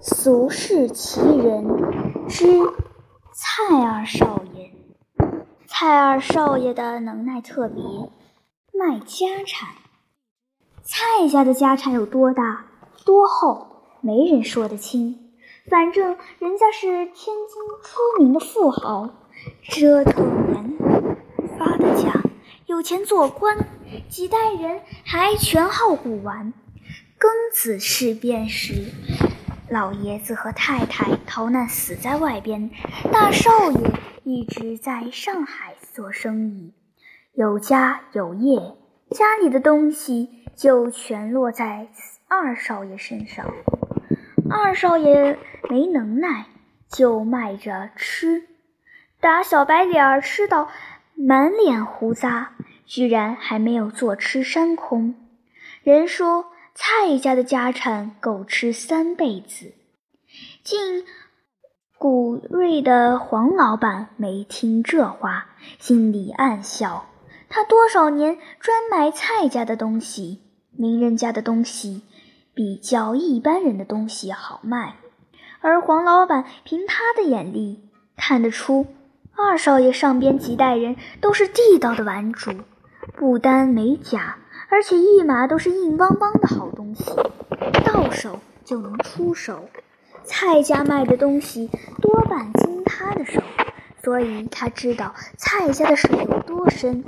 [0.00, 2.44] 俗世奇人之
[3.32, 4.70] 蔡二少爷。
[5.66, 7.82] 蔡二少爷的能耐特别，
[8.78, 9.70] 卖家产。
[10.82, 12.66] 蔡家的家产有多大、
[13.06, 13.66] 多厚，
[14.02, 15.32] 没人说得清。
[15.70, 19.08] 反正人家是天津出名的富豪，
[19.62, 20.78] 折腾人
[21.58, 22.22] 发的家，
[22.66, 23.56] 有钱做官，
[24.10, 26.52] 几代人还全好古玩。
[27.18, 28.92] 庚子事变时，
[29.74, 32.70] 老爷子和太太逃难死在外边，
[33.12, 33.90] 大少爷
[34.22, 36.72] 一直在上海做生意，
[37.32, 38.76] 有家有业，
[39.10, 41.88] 家里的东西就全落在
[42.28, 43.52] 二少爷身上。
[44.48, 45.36] 二少爷
[45.68, 46.46] 没能耐，
[46.88, 48.44] 就卖着吃，
[49.20, 50.68] 打小白脸吃到
[51.16, 52.52] 满脸胡渣，
[52.86, 55.16] 居然还没有坐吃山空。
[55.82, 56.53] 人说。
[56.74, 59.72] 蔡家的家产够吃三辈子。
[60.64, 61.04] 进
[61.96, 65.46] 古瑞的黄老板没听这话，
[65.78, 67.06] 心里暗笑。
[67.48, 72.02] 他多少年专买蔡家的东西，名人家的东西
[72.52, 74.96] 比较一般人的东西好卖。
[75.60, 78.86] 而黄老板凭他的眼力看得出，
[79.36, 82.50] 二少爷上边几代人都是地道的玩主，
[83.16, 84.38] 不单没假。
[84.70, 87.04] 而且一码都是硬邦邦的好东西，
[87.84, 89.68] 到手就能出手。
[90.24, 93.42] 蔡家卖的东西多半经他的手，
[94.02, 97.04] 所以他知道蔡家的水有多深。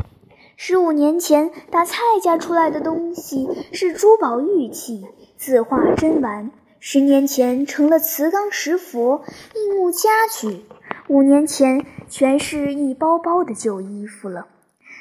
[0.57, 9.23] 十五年前打蔡家出来的东西是珠宝玉器、字画珍玩；十年前成了瓷缸石佛、
[9.55, 10.65] 硬木家具；
[11.09, 14.47] 五年前全是一包包的旧衣服了。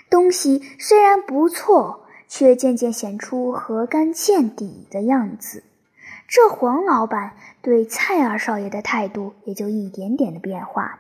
[0.10, 2.05] 东西虽然不错。
[2.28, 5.64] 却渐渐显出河干见底的样子，
[6.28, 11.00] 这黄老板对蔡二少爷的态度也就一点点的变化。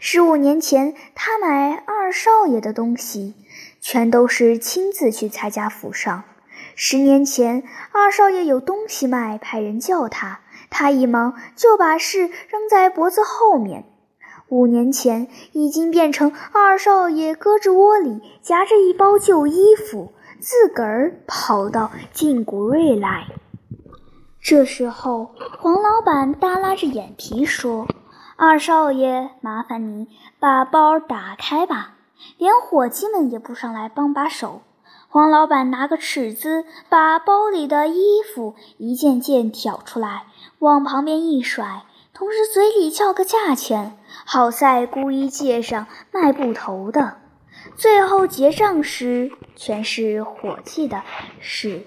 [0.00, 3.34] 十五年前，他买二少爷的东西，
[3.80, 6.24] 全都是亲自去蔡家府上；
[6.74, 7.62] 十年前，
[7.92, 13.84] 二少爷有东西卖，派人叫他，他一忙就把事扔在脖子后面；
[14.48, 20.12] 五年前，已经变成二少爷胳肢窝里夹着一包旧衣服。
[20.40, 23.26] 自个儿跑到晋古瑞来。
[24.40, 27.86] 这时候，黄老板耷拉着眼皮说
[28.36, 31.94] ：“二少爷，麻烦你把包打开吧，
[32.38, 34.62] 连伙计们也不上来帮把手。”
[35.10, 40.26] 黄老板拿个尺子，把包里的衣服一件件挑出来，
[40.60, 47.17] 往旁边一甩，同时嘴里叫个价钱，好在姑衣界上卖布头的。
[47.76, 51.02] 最后结账时，全是火气的
[51.40, 51.82] 事。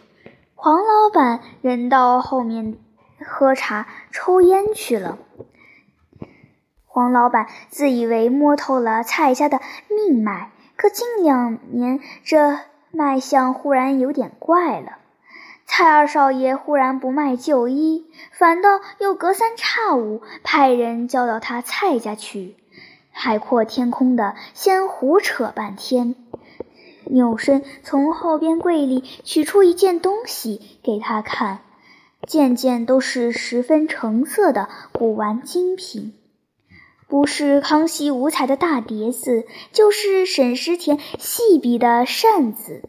[0.56, 2.78] 黄老板人到后面
[3.26, 5.18] 喝茶抽烟去了。
[6.86, 9.60] 黄老板自以为摸透了蔡家的
[9.90, 12.60] 命脉，可近两年这
[12.92, 14.98] 脉象忽然有点怪了。
[15.66, 22.58] 蔡二少爷忽然不卖旧衣，反倒又隔三差五派人叫到他蔡家去。
[23.12, 26.16] 海阔天空的，先胡扯半天，
[27.06, 31.60] 扭身从后边柜里取出一件东西给他看，
[32.26, 36.14] 件件都是十分成色的古玩精品，
[37.08, 42.84] 不是康熙五彩的大碟子，就是沈石田细笔的扇子。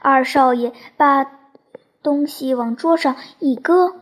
[0.00, 1.26] 二少爷把
[2.02, 3.96] 东西往桌上一搁，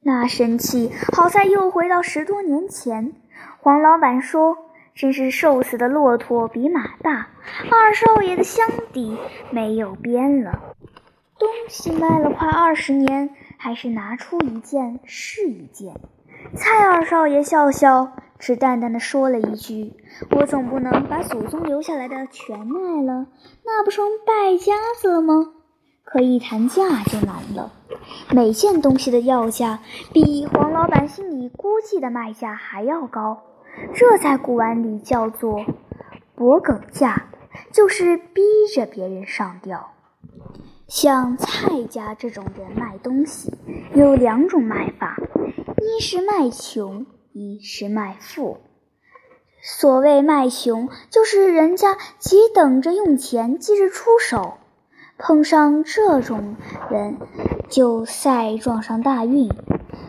[0.00, 3.14] 那神气好在又回到十多年前。
[3.64, 4.58] 黄老板说
[4.94, 7.28] ：“真是瘦死的骆驼比马大。”
[7.72, 9.16] 二少爷的箱底
[9.50, 10.74] 没有边了，
[11.38, 15.94] 东西卖了快二十年，还是拿出一件是一件。
[16.54, 19.94] 蔡二少爷笑笑，只淡淡的说了一句
[20.36, 23.28] ：“我总不能把祖宗留下来的全卖了，
[23.64, 25.54] 那不成败家子了吗？”
[26.04, 27.72] 可一谈价就难了，
[28.30, 29.78] 每件东西的要价
[30.12, 33.42] 比黄老板心里估计的卖价还要高。
[33.94, 35.64] 这在古玩里叫做
[36.34, 37.28] 博梗架，
[37.72, 38.42] 就是逼
[38.74, 39.92] 着别人上吊。
[40.86, 43.52] 像蔡家这种人卖东西，
[43.94, 45.16] 有两种卖法：
[45.78, 48.58] 一是卖穷，一是卖富。
[49.62, 54.58] 所谓卖穷，就是人家急等着用钱，急着出手。
[55.16, 56.56] 碰上这种
[56.90, 57.16] 人，
[57.70, 59.48] 就赛撞上大运。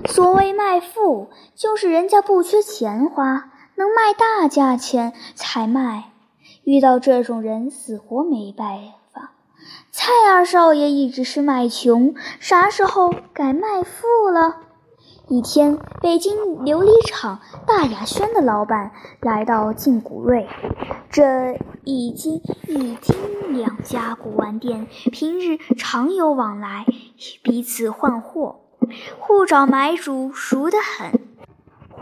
[0.07, 3.51] 所谓卖富，就是人家不缺钱花。
[3.75, 6.11] 能卖大价钱才卖，
[6.63, 8.79] 遇到这种人死活没办
[9.11, 9.31] 法。
[9.91, 14.61] 蔡二少爷一直是卖穷，啥时候改卖富了？
[15.27, 18.91] 一天，北京琉璃厂大雅轩的老板
[19.21, 20.47] 来到晋古瑞，
[21.09, 26.85] 这一经一经两家古玩店平日常有往来，
[27.41, 28.61] 彼此换货，
[29.19, 31.24] 互找买主熟得很。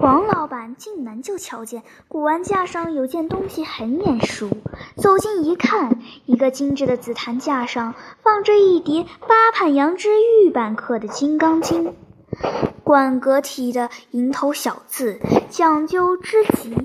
[0.03, 4.49] 黄老板进门就瞧见古玩架上有件东西很眼熟，
[4.97, 11.85] 走近一看，一个精致的紫檀架上放着一叠八盘羊脂玉板刻的《金刚经》。
[12.83, 16.75] 冠格体的蝇头小字，讲究之极，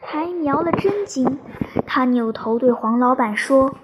[0.00, 1.40] 还描了真经。
[1.84, 3.74] 他扭头对黄老板说：“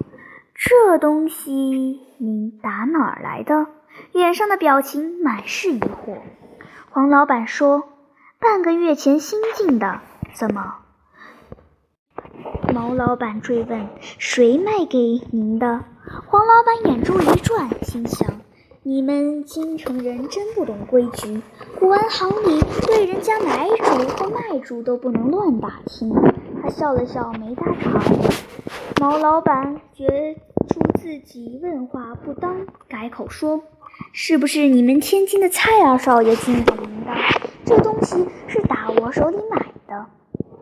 [0.55, 3.67] 这东西您打哪儿来的？”
[4.15, 6.19] 脸上的表情满是疑惑。
[6.91, 7.83] 黄老板说
[8.45, 10.01] ：“半个月前新进的，
[10.35, 10.75] 怎么？”
[12.75, 13.89] 毛老板追问
[14.19, 14.99] ：“谁卖给
[15.31, 15.83] 您的？”
[16.29, 18.29] 黄老板眼珠一转，心想。
[18.83, 21.41] 你们京城人真不懂规矩，
[21.81, 26.13] 古玩行里对人家买主和卖主都不能乱打听。
[26.63, 27.99] 他笑了笑，没搭茬。
[29.01, 30.37] 毛老板觉
[30.69, 33.63] 出自己问话不当，改口说
[34.13, 37.11] ：“是不是你们天津的蔡二少爷进给您的？
[37.65, 40.07] 这东西是打我手里买的。”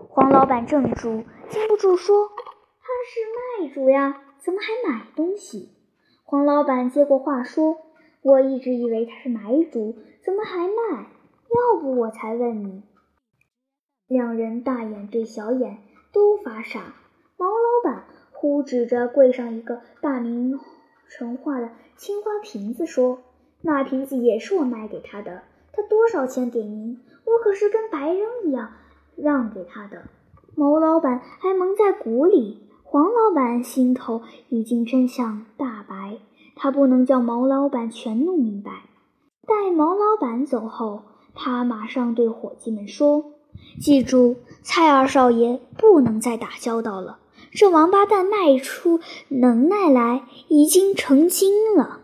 [0.09, 2.29] 黄老板怔住，禁不住说
[2.81, 5.73] ：“他是卖主呀，怎么还买东西？”
[6.25, 7.79] 黄老板接过话说。
[8.25, 9.41] 我一直以为他是买
[9.73, 11.09] 主，怎么还卖？
[11.51, 12.85] 要不我才问你。
[14.07, 15.79] 两人大眼对小眼，
[16.13, 16.95] 都发傻。
[17.37, 20.57] 毛老板忽指着柜上一个大明
[21.09, 23.19] 成化的青花瓶子说
[23.61, 27.01] ：“那瓶子也是我卖给他的，他多少钱给您？
[27.25, 28.71] 我可是跟白扔一样
[29.17, 30.03] 让给他的。”
[30.55, 34.21] 毛老板还蒙在鼓里，黄老板心头
[34.51, 36.19] 已经真相大白。
[36.55, 38.71] 他不能叫毛老板全弄明白。
[39.47, 41.03] 待毛老板走后，
[41.35, 43.25] 他马上对伙计们说
[43.81, 47.19] ：“记住，蔡二少爷不能再打交道了。
[47.51, 52.01] 这王八蛋卖出能耐来，已经成精了。”